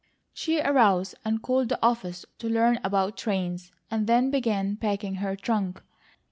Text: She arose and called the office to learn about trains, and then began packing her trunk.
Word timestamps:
She 0.33 0.59
arose 0.59 1.13
and 1.23 1.43
called 1.43 1.69
the 1.69 1.77
office 1.85 2.25
to 2.39 2.49
learn 2.49 2.79
about 2.83 3.15
trains, 3.17 3.71
and 3.91 4.07
then 4.07 4.31
began 4.31 4.75
packing 4.77 5.13
her 5.21 5.35
trunk. 5.35 5.83